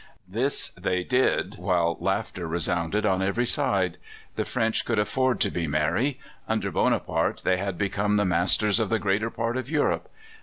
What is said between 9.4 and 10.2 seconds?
of Europe.